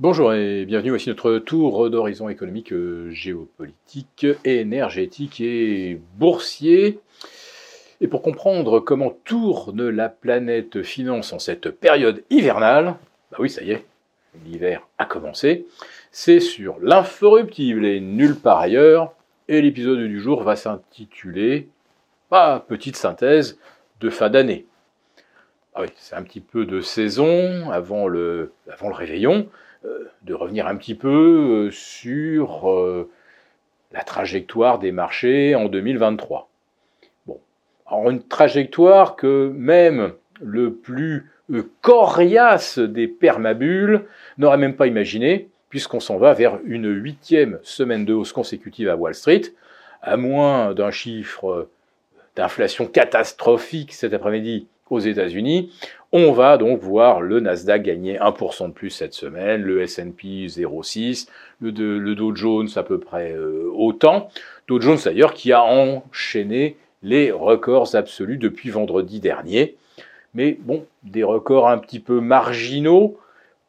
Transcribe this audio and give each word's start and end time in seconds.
Bonjour 0.00 0.32
et 0.32 0.64
bienvenue, 0.64 0.90
voici 0.90 1.08
notre 1.08 1.38
tour 1.38 1.90
d'horizon 1.90 2.28
économique, 2.28 2.72
euh, 2.72 3.10
géopolitique, 3.10 4.28
énergétique 4.44 5.40
et 5.40 6.00
boursier. 6.14 7.00
Et 8.00 8.06
pour 8.06 8.22
comprendre 8.22 8.78
comment 8.78 9.10
tourne 9.24 9.88
la 9.88 10.08
planète 10.08 10.84
finance 10.84 11.32
en 11.32 11.40
cette 11.40 11.70
période 11.72 12.22
hivernale, 12.30 12.94
bah 13.32 13.38
oui, 13.40 13.50
ça 13.50 13.64
y 13.64 13.72
est, 13.72 13.86
l'hiver 14.46 14.86
a 14.98 15.04
commencé, 15.04 15.66
c'est 16.12 16.38
sur 16.38 16.78
l'inforruptible 16.80 17.84
et 17.84 17.98
nulle 17.98 18.36
part 18.36 18.60
ailleurs, 18.60 19.12
et 19.48 19.60
l'épisode 19.60 19.98
du 19.98 20.20
jour 20.20 20.44
va 20.44 20.54
s'intituler 20.54 21.70
Petite 22.68 22.94
synthèse 22.94 23.58
de 23.98 24.10
fin 24.10 24.30
d'année. 24.30 24.64
Ah 25.74 25.82
oui, 25.82 25.88
c'est 25.96 26.14
un 26.14 26.22
petit 26.22 26.40
peu 26.40 26.66
de 26.66 26.80
saison 26.80 27.72
avant 27.72 28.06
le 28.06 28.52
réveillon. 28.80 29.48
Euh, 29.84 30.10
de 30.22 30.34
revenir 30.34 30.66
un 30.66 30.74
petit 30.74 30.96
peu 30.96 31.68
euh, 31.68 31.70
sur 31.70 32.68
euh, 32.68 33.08
la 33.92 34.02
trajectoire 34.02 34.80
des 34.80 34.90
marchés 34.90 35.54
en 35.54 35.68
2023. 35.68 36.48
Bon, 37.26 37.40
une 38.10 38.20
trajectoire 38.24 39.14
que 39.14 39.52
même 39.54 40.14
le 40.40 40.74
plus 40.74 41.30
coriace 41.80 42.80
des 42.80 43.06
permabules 43.06 44.04
n'aurait 44.36 44.58
même 44.58 44.74
pas 44.74 44.88
imaginé, 44.88 45.48
puisqu'on 45.70 46.00
s'en 46.00 46.18
va 46.18 46.34
vers 46.34 46.58
une 46.64 46.92
huitième 46.92 47.60
semaine 47.62 48.04
de 48.04 48.14
hausse 48.14 48.32
consécutive 48.32 48.88
à 48.88 48.96
Wall 48.96 49.14
Street, 49.14 49.42
à 50.02 50.16
moins 50.16 50.74
d'un 50.74 50.90
chiffre 50.90 51.68
d'inflation 52.34 52.86
catastrophique 52.86 53.92
cet 53.92 54.12
après-midi 54.12 54.66
aux 54.90 54.98
États-Unis. 54.98 55.72
On 56.12 56.32
va 56.32 56.56
donc 56.56 56.80
voir 56.80 57.20
le 57.20 57.40
Nasdaq 57.40 57.82
gagner 57.82 58.18
1% 58.18 58.68
de 58.68 58.72
plus 58.72 58.90
cette 58.90 59.12
semaine, 59.12 59.62
le 59.62 59.82
S&P 59.82 60.46
0,6, 60.46 61.28
le, 61.60 62.14
Dow 62.14 62.34
Jones 62.34 62.68
à 62.76 62.82
peu 62.82 62.98
près 62.98 63.32
euh, 63.32 63.70
autant. 63.74 64.28
Dow 64.68 64.80
Jones 64.80 64.98
d'ailleurs 65.04 65.34
qui 65.34 65.52
a 65.52 65.62
enchaîné 65.62 66.76
les 67.02 67.30
records 67.30 67.94
absolus 67.94 68.38
depuis 68.38 68.70
vendredi 68.70 69.20
dernier. 69.20 69.76
Mais 70.34 70.58
bon, 70.60 70.86
des 71.04 71.24
records 71.24 71.68
un 71.68 71.78
petit 71.78 72.00
peu 72.00 72.20
marginaux, 72.20 73.18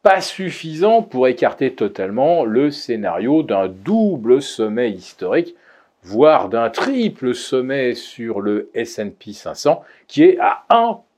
pas 0.02 0.20
suffisants 0.20 1.02
pour 1.02 1.28
écarter 1.28 1.74
totalement 1.74 2.44
le 2.44 2.70
scénario 2.70 3.42
d'un 3.42 3.68
double 3.68 4.40
sommet 4.40 4.90
historique 4.90 5.54
voire 6.02 6.48
d'un 6.48 6.70
triple 6.70 7.34
sommet 7.34 7.94
sur 7.94 8.40
le 8.40 8.70
S&P 8.74 9.32
500, 9.32 9.82
qui 10.08 10.24
est 10.24 10.38
à 10.40 10.64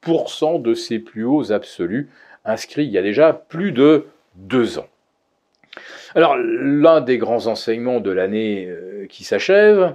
1% 0.04 0.62
de 0.62 0.74
ses 0.74 0.98
plus 0.98 1.24
hauts 1.24 1.52
absolus, 1.52 2.10
inscrits 2.44 2.84
il 2.84 2.90
y 2.90 2.98
a 2.98 3.02
déjà 3.02 3.32
plus 3.32 3.72
de 3.72 4.06
deux 4.34 4.78
ans. 4.78 4.88
Alors, 6.14 6.36
l'un 6.36 7.00
des 7.00 7.18
grands 7.18 7.46
enseignements 7.46 8.00
de 8.00 8.10
l'année 8.10 8.66
euh, 8.68 9.06
qui 9.06 9.24
s'achève, 9.24 9.94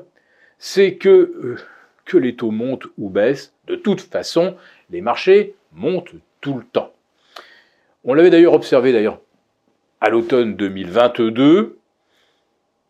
c'est 0.57 0.95
que, 0.95 1.09
euh, 1.09 1.57
que 2.05 2.17
les 2.17 2.35
taux 2.35 2.51
montent 2.51 2.87
ou 2.97 3.09
baissent, 3.09 3.53
de 3.67 3.75
toute 3.75 4.01
façon, 4.01 4.55
les 4.89 5.01
marchés 5.01 5.55
montent 5.73 6.13
tout 6.41 6.57
le 6.57 6.63
temps. 6.63 6.93
On 8.03 8.13
l'avait 8.13 8.29
d'ailleurs 8.29 8.53
observé 8.53 8.91
d'ailleurs 8.91 9.19
à 10.01 10.09
l'automne 10.09 10.55
2022, 10.55 11.76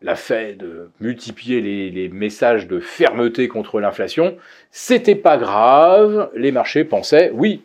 la 0.00 0.14
Fed 0.14 0.64
multiplier 1.00 1.60
les, 1.60 1.90
les, 1.90 2.08
messages 2.08 2.68
de 2.68 2.78
fermeté 2.78 3.48
contre 3.48 3.80
l'inflation, 3.80 4.36
c'était 4.70 5.16
pas 5.16 5.36
grave. 5.36 6.30
Les 6.34 6.52
marchés 6.52 6.84
pensaient, 6.84 7.30
oui, 7.34 7.62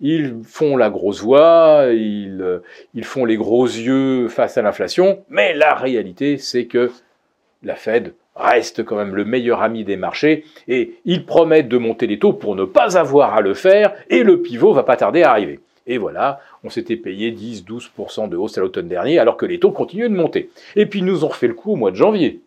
ils 0.00 0.34
font 0.44 0.76
la 0.76 0.90
grosse 0.90 1.22
voix, 1.22 1.86
ils, 1.90 2.60
ils 2.94 3.04
font 3.04 3.24
les 3.24 3.36
gros 3.36 3.66
yeux 3.66 4.28
face 4.28 4.56
à 4.58 4.62
l'inflation, 4.62 5.24
mais 5.28 5.54
la 5.54 5.74
réalité, 5.74 6.38
c'est 6.38 6.66
que 6.66 6.90
la 7.62 7.76
Fed 7.76 8.14
reste 8.34 8.84
quand 8.84 8.96
même 8.96 9.14
le 9.14 9.24
meilleur 9.24 9.62
ami 9.62 9.84
des 9.84 9.96
marchés 9.96 10.44
et 10.68 10.94
ils 11.04 11.26
promettent 11.26 11.68
de 11.68 11.76
monter 11.76 12.06
les 12.06 12.18
taux 12.18 12.32
pour 12.32 12.56
ne 12.56 12.64
pas 12.64 12.96
avoir 12.96 13.34
à 13.34 13.42
le 13.42 13.54
faire 13.54 13.92
et 14.08 14.22
le 14.22 14.40
pivot 14.40 14.72
va 14.72 14.82
pas 14.82 14.96
tarder 14.96 15.22
à 15.22 15.30
arriver. 15.30 15.60
Et 15.86 15.98
voilà, 15.98 16.40
on 16.64 16.70
s'était 16.70 16.96
payé 16.96 17.32
10-12% 17.32 18.28
de 18.28 18.36
hausse 18.36 18.58
à 18.58 18.60
l'automne 18.60 18.88
dernier, 18.88 19.18
alors 19.18 19.36
que 19.36 19.46
les 19.46 19.58
taux 19.58 19.70
continuaient 19.70 20.08
de 20.08 20.14
monter. 20.14 20.50
Et 20.76 20.86
puis 20.86 21.02
nous 21.02 21.24
ont 21.24 21.28
refait 21.28 21.46
le 21.46 21.54
coup 21.54 21.72
au 21.72 21.76
mois 21.76 21.90
de 21.90 21.96
janvier. 21.96 22.40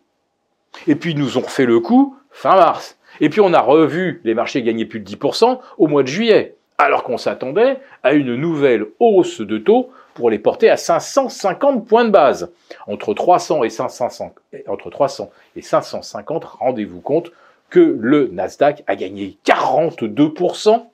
Et 0.86 0.94
puis 0.94 1.14
nous 1.14 1.38
ont 1.38 1.42
refait 1.42 1.66
le 1.66 1.80
coup 1.80 2.16
fin 2.30 2.56
mars. 2.56 2.96
Et 3.20 3.28
puis 3.28 3.40
on 3.40 3.52
a 3.52 3.60
revu 3.60 4.20
les 4.24 4.34
marchés 4.34 4.62
gagner 4.62 4.84
plus 4.84 5.00
de 5.00 5.08
10% 5.08 5.58
au 5.78 5.86
mois 5.86 6.02
de 6.02 6.08
juillet, 6.08 6.54
alors 6.78 7.04
qu'on 7.04 7.18
s'attendait 7.18 7.78
à 8.02 8.12
une 8.12 8.34
nouvelle 8.34 8.86
hausse 8.98 9.40
de 9.40 9.58
taux 9.58 9.90
pour 10.14 10.30
les 10.30 10.38
porter 10.38 10.70
à 10.70 10.76
550 10.76 11.86
points 11.86 12.04
de 12.04 12.10
base. 12.10 12.50
Entre 12.86 13.14
300 13.14 13.64
et, 13.64 13.70
500, 13.70 14.32
entre 14.66 14.90
300 14.90 15.30
et 15.56 15.62
550, 15.62 16.44
rendez-vous 16.44 17.00
compte 17.00 17.30
que 17.70 17.96
le 18.00 18.28
Nasdaq 18.28 18.84
a 18.86 18.94
gagné 18.94 19.36
42% 19.44 20.84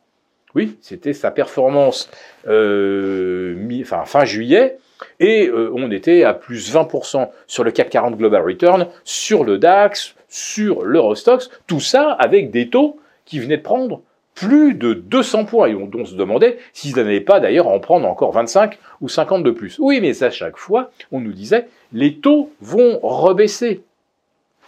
oui, 0.54 0.76
c'était 0.80 1.12
sa 1.12 1.30
performance 1.30 2.10
euh, 2.48 3.56
fin 4.04 4.24
juillet, 4.24 4.78
et 5.18 5.48
euh, 5.48 5.70
on 5.74 5.90
était 5.90 6.24
à 6.24 6.34
plus 6.34 6.74
20% 6.74 7.28
sur 7.46 7.64
le 7.64 7.70
CAC 7.70 7.90
40 7.90 8.16
Global 8.16 8.42
Return, 8.42 8.86
sur 9.04 9.44
le 9.44 9.58
DAX, 9.58 10.14
sur 10.28 10.82
l'Eurostox, 10.82 11.50
tout 11.66 11.80
ça 11.80 12.12
avec 12.12 12.50
des 12.50 12.68
taux 12.68 12.98
qui 13.24 13.38
venaient 13.38 13.58
de 13.58 13.62
prendre 13.62 14.02
plus 14.34 14.74
de 14.74 14.94
200 14.94 15.44
points, 15.44 15.68
et 15.68 15.74
on, 15.74 16.04
se 16.04 16.14
demandait 16.14 16.58
s'ils 16.72 16.96
n'allaient 16.96 17.20
pas 17.20 17.40
d'ailleurs 17.40 17.68
en 17.68 17.78
prendre 17.78 18.08
encore 18.08 18.32
25 18.32 18.78
ou 19.00 19.08
50 19.08 19.42
de 19.42 19.50
plus. 19.50 19.76
Oui, 19.78 20.00
mais 20.00 20.22
à 20.22 20.30
chaque 20.30 20.56
fois, 20.56 20.90
on 21.12 21.20
nous 21.20 21.32
disait, 21.32 21.68
les 21.92 22.16
taux 22.16 22.50
vont 22.60 22.98
rebaisser. 23.02 23.82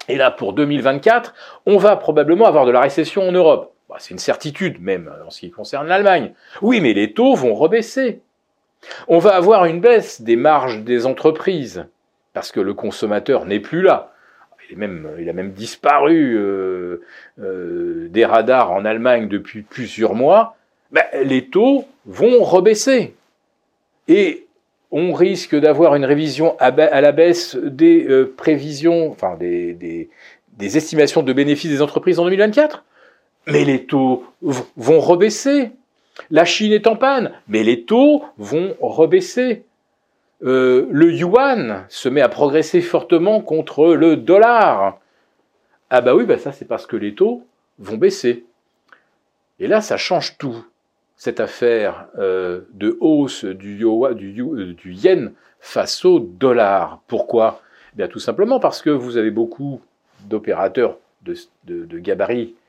Et 0.09 0.17
là, 0.17 0.31
pour 0.31 0.53
2024, 0.53 1.35
on 1.65 1.79
va 1.79 1.97
probablement 1.97 2.47
avoir 2.47 2.67
de 2.67 2.71
la 2.71 2.81
récession 2.81 3.27
en 3.27 3.33
Europe. 3.33 3.72
Bah, 3.93 3.99
c'est 4.01 4.13
une 4.13 4.19
certitude 4.19 4.81
même 4.81 5.13
en 5.27 5.29
ce 5.29 5.41
qui 5.41 5.51
concerne 5.51 5.87
l'Allemagne. 5.87 6.33
Oui, 6.63 6.81
mais 6.81 6.95
les 6.95 7.13
taux 7.13 7.35
vont 7.35 7.53
rebaisser. 7.53 8.23
On 9.07 9.19
va 9.19 9.35
avoir 9.35 9.67
une 9.67 9.81
baisse 9.81 10.23
des 10.23 10.35
marges 10.35 10.81
des 10.81 11.05
entreprises, 11.05 11.85
parce 12.33 12.53
que 12.53 12.61
le 12.61 12.73
consommateur 12.73 13.45
n'est 13.45 13.61
plus 13.61 13.83
là. 13.83 14.15
Il, 14.71 14.83
a 14.83 15.33
même 15.35 15.53
disparu 15.53 16.35
euh, 16.39 17.03
euh, 17.39 18.09
des 18.09 18.25
radars 18.25 18.73
en 18.73 18.87
Allemagne 18.87 19.29
depuis 19.29 19.61
plusieurs 19.61 20.15
mois. 20.15 20.57
Ben, 20.91 21.05
les 21.23 21.49
taux 21.49 21.85
vont 22.07 22.43
rebaisser. 22.43 23.15
Et 24.09 24.47
on 24.91 25.13
risque 25.13 25.55
d'avoir 25.55 25.97
une 25.97 26.07
révision 26.07 26.57
à, 26.59 26.71
la 26.71 27.13
baisse 27.13 27.57
des 27.57 28.07
euh, 28.09 28.33
prévisions, 28.35 29.11
enfin 29.11 29.37
des 29.37 30.09
estimations 30.59 31.23
de 31.23 31.33
bénéfices 31.35 31.71
des 31.71 31.83
entreprises 31.83 32.19
en 32.19 32.25
2024 32.25 32.85
mais 33.47 33.65
les 33.65 33.87
taux 33.87 34.25
vont 34.41 35.01
rebaisser. 35.01 35.73
La 36.31 36.45
Chine 36.45 36.73
est 36.73 36.87
en 36.87 36.97
panne, 36.97 37.33
mais 37.49 37.63
les 37.63 37.85
taux 37.85 38.25
vont 38.39 38.77
rebaisser. 38.81 39.65
Euh, 40.43 40.87
le 40.91 41.13
yuan 41.13 41.85
se 41.89 42.09
met 42.09 42.21
à 42.21 42.29
progresser 42.29 42.81
fortement 42.81 43.41
contre 43.41 43.95
le 43.95 44.17
dollar. 44.17 44.99
Ah 45.91 46.01
bah 46.01 46.15
oui, 46.15 46.25
bah 46.25 46.39
ça 46.39 46.53
c'est 46.53 46.65
parce 46.65 46.87
que 46.87 46.97
les 46.97 47.15
taux 47.15 47.47
vont 47.79 47.97
baisser. 47.97 48.45
Et 49.61 49.69
là, 49.69 49.81
ça 49.81 49.97
change 49.97 50.39
tout, 50.39 50.65
cette 51.17 51.39
affaire 51.39 52.07
euh, 52.19 52.63
de 52.73 52.97
hausse 53.01 53.45
du, 53.45 53.77
du, 53.77 54.75
du, 54.75 54.93
yen 54.93 55.33
face 55.61 56.05
au 56.05 56.19
dollar. 56.19 57.01
Pourquoi? 57.07 57.61
Eh 57.99 58.09
tout 58.09 58.19
simplement 58.19 58.59
parce 58.59 58.83
que 58.83 58.91
vous 58.91 59.17
avez 59.17 59.31
beaucoup 59.31 59.81
d'opérateurs 60.25 60.97
de, 61.23 61.37
de, 61.65 61.85
de 61.85 61.99
gabarit 61.99 62.55
euh, 62.55 62.62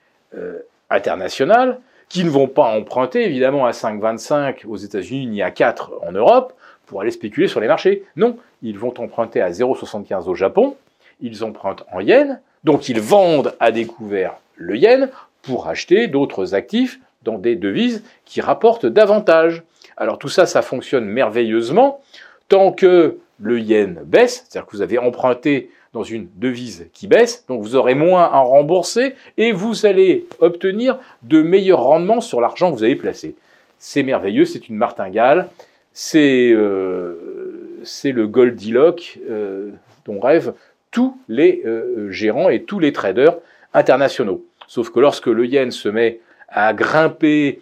internationales 0.90 1.80
qui 2.10 2.24
ne 2.24 2.30
vont 2.30 2.48
pas 2.48 2.66
emprunter 2.66 3.26
évidemment 3.26 3.66
à 3.66 3.72
5,25 3.72 4.66
aux 4.68 4.78
États-Unis 4.78 5.26
ni 5.28 5.42
à 5.42 5.52
4 5.52 5.94
en 6.02 6.12
Europe 6.12 6.54
pour 6.86 7.02
aller 7.02 7.12
spéculer 7.12 7.48
sur 7.48 7.60
les 7.60 7.68
marchés. 7.68 8.04
Non, 8.16 8.38
ils 8.62 8.78
vont 8.78 8.94
emprunter 9.00 9.42
à 9.42 9.50
0,75 9.50 10.28
au 10.28 10.36
Japon, 10.36 10.76
ils 11.22 11.44
empruntent 11.44 11.84
en 11.92 12.02
yens, 12.02 12.38
donc 12.64 12.90
ils 12.90 13.02
vendent 13.02 13.56
à 13.60 13.72
découvert 13.72 14.36
le 14.56 14.78
yen 14.78 15.10
pour 15.42 15.68
acheter 15.68 16.08
d'autres 16.08 16.54
actifs 16.54 17.00
dans 17.24 17.38
des 17.38 17.56
devises 17.56 18.04
qui 18.26 18.42
rapportent 18.42 18.86
davantage. 18.86 19.64
Alors 19.98 20.20
tout 20.20 20.30
ça, 20.30 20.46
ça 20.46 20.62
fonctionne 20.62 21.06
merveilleusement 21.06 22.02
tant 22.50 22.72
que 22.72 23.18
le 23.40 23.60
yen 23.60 24.00
baisse, 24.06 24.46
c'est-à-dire 24.48 24.68
que 24.68 24.76
vous 24.76 24.82
avez 24.82 25.00
emprunté 25.00 25.72
dans 25.94 26.04
une 26.04 26.28
devise 26.36 26.88
qui 26.92 27.08
baisse, 27.08 27.46
donc 27.48 27.62
vous 27.62 27.76
aurez 27.76 27.94
moins 27.94 28.24
à 28.24 28.40
rembourser 28.40 29.16
et 29.38 29.52
vous 29.52 29.86
allez 29.86 30.26
obtenir 30.40 30.98
de 31.22 31.42
meilleurs 31.42 31.84
rendements 31.84 32.22
sur 32.22 32.42
l'argent 32.42 32.72
que 32.72 32.78
vous 32.78 32.84
avez 32.84 32.96
placé. 32.96 33.36
C'est 33.78 34.04
merveilleux, 34.04 34.46
c'est 34.46 34.68
une 34.70 34.76
martingale, 34.76 35.50
c'est 35.94 36.52
euh, 36.52 37.80
le 38.04 38.28
Goldilocks 38.28 39.20
euh, 39.30 39.70
dont 40.06 40.20
rêvent 40.20 40.54
tous 40.90 41.18
les 41.28 41.62
euh, 41.66 42.10
gérants 42.12 42.50
et 42.50 42.64
tous 42.64 42.80
les 42.80 42.92
traders 42.92 43.36
internationaux. 43.74 44.44
Sauf 44.68 44.90
que 44.90 45.00
lorsque 45.00 45.28
le 45.28 45.46
yen 45.46 45.70
se 45.72 45.90
met 45.90 46.20
à 46.50 46.74
grimper 46.74 47.60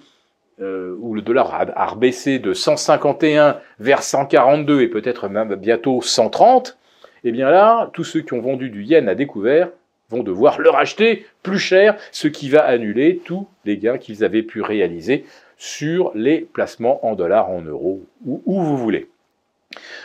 euh, 0.61 0.95
le 1.13 1.21
dollar 1.21 1.53
a, 1.53 1.65
a 1.75 1.85
rebaissé 1.87 2.39
de 2.39 2.53
151 2.53 3.57
vers 3.79 4.03
142 4.03 4.81
et 4.81 4.87
peut-être 4.87 5.27
même 5.27 5.55
bientôt 5.55 6.01
130, 6.01 6.77
eh 7.23 7.31
bien 7.31 7.49
là, 7.49 7.89
tous 7.93 8.03
ceux 8.03 8.21
qui 8.21 8.33
ont 8.33 8.41
vendu 8.41 8.69
du 8.69 8.83
yen 8.83 9.07
à 9.07 9.15
découvert 9.15 9.69
vont 10.09 10.23
devoir 10.23 10.59
le 10.59 10.69
racheter 10.69 11.25
plus 11.43 11.59
cher, 11.59 11.97
ce 12.11 12.27
qui 12.27 12.49
va 12.49 12.65
annuler 12.65 13.21
tous 13.23 13.47
les 13.65 13.77
gains 13.77 13.97
qu'ils 13.97 14.23
avaient 14.23 14.43
pu 14.43 14.61
réaliser 14.61 15.25
sur 15.57 16.11
les 16.15 16.41
placements 16.41 17.05
en 17.05 17.15
dollars, 17.15 17.49
en 17.49 17.61
euros, 17.61 18.01
ou 18.25 18.41
où 18.45 18.61
vous 18.61 18.77
voulez. 18.77 19.07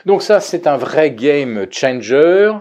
Donc 0.05 0.23
ça, 0.23 0.41
c'est 0.41 0.67
un 0.67 0.77
vrai 0.77 1.11
game 1.11 1.67
changer. 1.71 2.53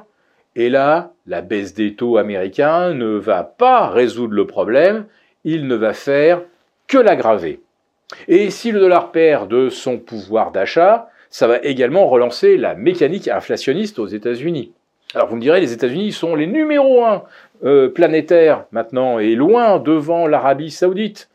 Et 0.56 0.70
là, 0.70 1.12
la 1.28 1.42
baisse 1.42 1.74
des 1.74 1.96
taux 1.96 2.18
américains 2.18 2.94
ne 2.94 3.18
va 3.18 3.44
pas 3.44 3.90
résoudre 3.90 4.34
le 4.34 4.48
problème, 4.48 5.06
il 5.44 5.68
ne 5.68 5.76
va 5.76 5.94
faire 5.94 6.42
que 6.88 6.98
l'aggraver. 6.98 7.60
Et 8.28 8.50
si 8.50 8.72
le 8.72 8.80
dollar 8.80 9.12
perd 9.12 9.50
de 9.50 9.70
son 9.70 9.98
pouvoir 9.98 10.52
d'achat, 10.52 11.10
ça 11.36 11.48
va 11.48 11.60
également 11.64 12.08
relancer 12.08 12.56
la 12.56 12.76
mécanique 12.76 13.28
inflationniste 13.28 14.00
aux 14.00 14.08
États-Unis. 14.08 14.72
Alors 15.14 15.28
vous 15.28 15.36
me 15.36 15.42
direz, 15.42 15.60
les 15.60 15.74
États-Unis 15.74 16.14
sont 16.14 16.34
les 16.34 16.48
numéros 16.48 17.04
un 17.04 17.24
euh, 17.66 17.90
planétaires 17.90 18.64
maintenant 18.72 19.20
et 19.20 19.36
loin 19.36 19.80
devant 19.80 20.28
l'Arabie 20.28 20.72
saoudite. 20.72 21.30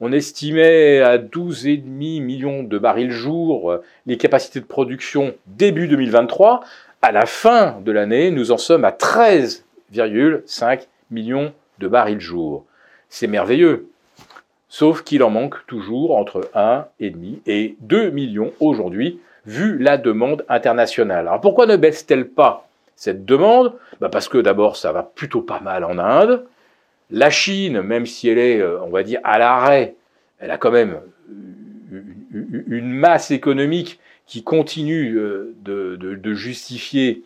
On 0.00 0.12
estimait 0.12 1.00
à 1.00 1.18
12,5 1.18 2.22
millions 2.22 2.62
de 2.62 2.78
barils 2.78 3.10
jour 3.10 3.70
euh, 3.70 3.82
les 4.06 4.16
capacités 4.16 4.60
de 4.60 4.64
production 4.64 5.34
début 5.46 5.88
2023. 5.88 6.60
À 7.02 7.12
la 7.12 7.26
fin 7.26 7.82
de 7.84 7.92
l'année, 7.92 8.30
nous 8.30 8.50
en 8.50 8.56
sommes 8.56 8.86
à 8.86 8.92
13,5 8.92 10.86
millions 11.10 11.52
de 11.80 11.86
barils 11.86 12.18
jour. 12.18 12.64
C'est 13.10 13.26
merveilleux. 13.26 13.90
Sauf 14.76 15.04
qu'il 15.04 15.22
en 15.22 15.30
manque 15.30 15.64
toujours 15.68 16.16
entre 16.16 16.50
1,5 16.56 17.38
et 17.46 17.76
2 17.78 18.10
millions 18.10 18.52
aujourd'hui, 18.58 19.20
vu 19.46 19.78
la 19.78 19.98
demande 19.98 20.44
internationale. 20.48 21.28
Alors 21.28 21.40
pourquoi 21.40 21.66
ne 21.66 21.76
baisse-t-elle 21.76 22.26
pas 22.26 22.66
cette 22.96 23.24
demande? 23.24 23.74
Bah 24.00 24.08
Parce 24.08 24.28
que 24.28 24.38
d'abord, 24.38 24.76
ça 24.76 24.90
va 24.90 25.04
plutôt 25.04 25.42
pas 25.42 25.60
mal 25.60 25.84
en 25.84 26.00
Inde. 26.00 26.44
La 27.12 27.30
Chine, 27.30 27.82
même 27.82 28.04
si 28.04 28.28
elle 28.28 28.38
est, 28.38 28.60
euh, 28.60 28.80
on 28.82 28.88
va 28.88 29.04
dire, 29.04 29.20
à 29.22 29.38
l'arrêt, 29.38 29.94
elle 30.40 30.50
a 30.50 30.58
quand 30.58 30.72
même 30.72 30.98
une 32.32 32.90
masse 32.90 33.30
économique 33.30 34.00
qui 34.26 34.42
continue 34.42 35.16
euh, 35.16 35.54
de, 35.62 36.34
justifier 36.34 37.22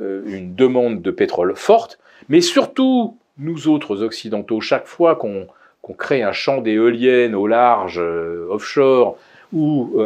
euh, 0.00 0.22
une 0.26 0.54
demande 0.54 1.02
de 1.02 1.10
pétrole 1.10 1.56
forte, 1.56 1.98
mais 2.28 2.40
surtout, 2.40 3.16
nous 3.38 3.66
autres 3.66 4.04
occidentaux, 4.04 4.60
chaque 4.60 4.86
fois 4.86 5.16
qu'on 5.16 5.48
crée 5.98 6.22
un 6.22 6.32
champ 6.32 6.60
d'éoliennes 6.60 7.34
au 7.34 7.46
large, 7.46 8.00
offshore, 8.48 9.18
ou 9.52 9.98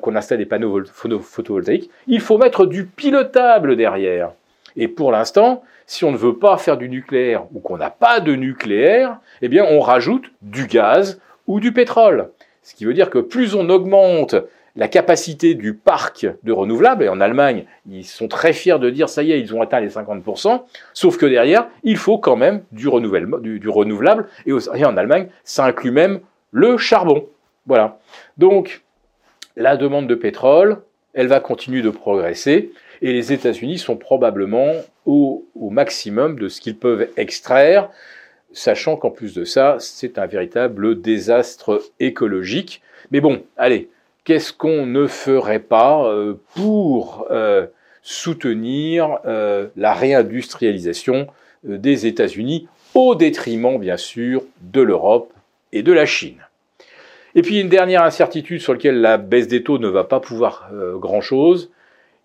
qu'on 0.00 0.16
installe 0.16 0.38
des 0.38 0.46
panneaux 0.46 0.82
photovoltaïques, 0.84 1.90
il 2.06 2.20
faut 2.20 2.38
mettre 2.38 2.66
du 2.66 2.84
pilotable 2.84 3.76
derrière. 3.76 4.32
Et 4.76 4.88
pour 4.88 5.12
l'instant, 5.12 5.62
si 5.86 6.04
on 6.04 6.12
ne 6.12 6.16
veut 6.16 6.36
pas 6.36 6.58
faire 6.58 6.76
du 6.76 6.88
nucléaire 6.88 7.44
ou 7.54 7.60
qu'on 7.60 7.76
n'a 7.76 7.90
pas 7.90 8.20
de 8.20 8.34
nucléaire, 8.34 9.18
eh 9.40 9.48
bien 9.48 9.64
on 9.64 9.80
rajoute 9.80 10.24
du 10.42 10.66
gaz 10.66 11.20
ou 11.46 11.60
du 11.60 11.72
pétrole. 11.72 12.30
Ce 12.62 12.74
qui 12.74 12.84
veut 12.84 12.94
dire 12.94 13.10
que 13.10 13.18
plus 13.18 13.54
on 13.54 13.70
augmente 13.70 14.34
la 14.76 14.88
capacité 14.88 15.54
du 15.54 15.74
parc 15.74 16.26
de 16.42 16.52
renouvelables, 16.52 17.04
et 17.04 17.08
en 17.08 17.20
Allemagne, 17.20 17.64
ils 17.90 18.04
sont 18.04 18.28
très 18.28 18.52
fiers 18.52 18.78
de 18.78 18.90
dire 18.90 19.08
ça 19.08 19.22
y 19.22 19.32
est, 19.32 19.40
ils 19.40 19.54
ont 19.54 19.62
atteint 19.62 19.80
les 19.80 19.88
50%, 19.88 20.62
sauf 20.92 21.16
que 21.16 21.26
derrière, 21.26 21.68
il 21.82 21.96
faut 21.96 22.18
quand 22.18 22.36
même 22.36 22.62
du, 22.72 22.88
du, 22.88 23.68
renouvelable, 23.68 24.28
et 24.44 24.84
en 24.84 24.96
Allemagne, 24.96 25.28
ça 25.44 25.64
inclut 25.64 25.90
même 25.90 26.20
le 26.52 26.76
charbon. 26.76 27.26
Voilà. 27.66 27.98
Donc, 28.36 28.82
la 29.56 29.76
demande 29.76 30.06
de 30.06 30.14
pétrole, 30.14 30.82
elle 31.14 31.28
va 31.28 31.40
continuer 31.40 31.80
de 31.80 31.90
progresser, 31.90 32.70
et 33.02 33.12
les 33.12 33.32
États-Unis 33.32 33.78
sont 33.78 33.96
probablement 33.96 34.72
au, 35.06 35.44
maximum 35.70 36.38
de 36.38 36.48
ce 36.48 36.60
qu'ils 36.60 36.76
peuvent 36.76 37.08
extraire, 37.16 37.90
sachant 38.52 38.96
qu'en 38.96 39.10
plus 39.10 39.34
de 39.34 39.44
ça, 39.44 39.76
c'est 39.78 40.18
un 40.18 40.26
véritable 40.26 41.00
désastre 41.00 41.82
écologique. 42.00 42.82
Mais 43.10 43.20
bon, 43.20 43.42
allez, 43.56 43.90
qu'est-ce 44.26 44.52
qu'on 44.52 44.84
ne 44.84 45.06
ferait 45.06 45.60
pas 45.60 46.04
euh, 46.04 46.34
pour 46.54 47.26
euh, 47.30 47.66
soutenir 48.02 49.18
euh, 49.24 49.68
la 49.76 49.94
réindustrialisation 49.94 51.28
des 51.64 52.06
États-Unis 52.06 52.68
au 52.94 53.14
détriment, 53.14 53.78
bien 53.78 53.96
sûr, 53.96 54.42
de 54.60 54.82
l'Europe 54.82 55.32
et 55.72 55.82
de 55.82 55.92
la 55.92 56.04
Chine 56.04 56.42
et 57.34 57.42
puis 57.42 57.60
une 57.60 57.68
dernière 57.68 58.02
incertitude 58.02 58.62
sur 58.62 58.72
laquelle 58.72 59.02
la 59.02 59.18
baisse 59.18 59.46
des 59.46 59.62
taux 59.62 59.76
ne 59.78 59.88
va 59.88 60.04
pas 60.04 60.20
pouvoir 60.20 60.70
grand-chose, 60.94 61.70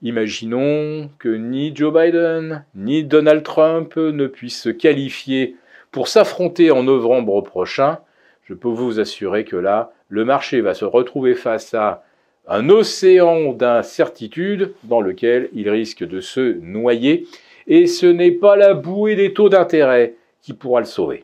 Imaginons 0.04 1.12
que 1.19 1.30
ni 1.30 1.75
Joe 1.75 1.94
Biden 1.94 2.65
ni 2.74 3.04
Donald 3.04 3.44
Trump 3.44 3.95
ne 3.97 4.25
puissent 4.25 4.62
se 4.62 4.69
qualifier 4.69 5.57
pour 5.92 6.07
s'affronter 6.07 6.71
en 6.71 6.81
novembre 6.81 7.42
prochain. 7.42 8.00
Je 8.45 8.56
peux 8.56 8.68
vous 8.68 9.00
assurer 9.00 9.45
que 9.45 9.56
là, 9.56 9.92
le 10.12 10.25
marché 10.25 10.60
va 10.60 10.74
se 10.74 10.86
retrouver 10.86 11.36
face 11.36 11.74
à 11.74 12.04
un 12.48 12.69
océan 12.69 13.54
d'incertitudes 13.54 14.74
dans 14.84 15.00
lequel 15.00 15.50
il 15.54 15.69
risque 15.69 16.04
de 16.04 16.19
se 16.19 16.60
noyer, 16.60 17.28
et 17.66 17.88
ce 17.88 18.06
n'est 18.08 18.31
pas 18.31 18.58
la 18.58 18.74
bouée 18.74 19.16
des 19.16 19.34
taux 19.34 19.48
d'intérêt 19.48 20.16
qui 20.42 20.54
pourra 20.54 20.81
le 20.81 20.86
sauver. 20.86 21.24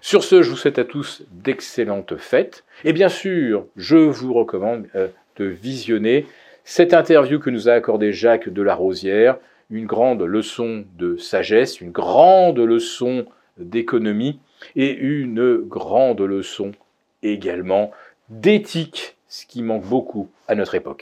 Sur 0.00 0.24
ce, 0.24 0.42
je 0.42 0.50
vous 0.50 0.56
souhaite 0.56 0.80
à 0.80 0.84
tous 0.84 1.22
d'excellentes 1.30 2.16
fêtes, 2.16 2.64
et 2.84 2.92
bien 2.92 3.08
sûr, 3.08 3.66
je 3.76 3.96
vous 3.96 4.34
recommande 4.34 4.86
euh, 4.96 5.06
de 5.36 5.44
visionner 5.44 6.26
cette 6.64 6.94
interview 6.94 7.38
que 7.38 7.50
nous 7.50 7.68
a 7.68 7.72
accordée 7.72 8.12
Jacques 8.12 8.48
Delarosière, 8.48 9.38
une 9.70 9.86
grande 9.86 10.22
leçon 10.22 10.84
de 10.98 11.16
sagesse, 11.16 11.80
une 11.80 11.92
grande 11.92 12.58
leçon 12.58 13.26
d'économie 13.58 14.40
et 14.74 14.90
une 14.92 15.58
grande 15.58 16.20
leçon 16.20 16.72
également 17.22 17.90
d'éthique, 18.28 19.16
ce 19.28 19.46
qui 19.46 19.62
manque 19.62 19.84
beaucoup 19.84 20.30
à 20.48 20.54
notre 20.54 20.74
époque. 20.74 21.00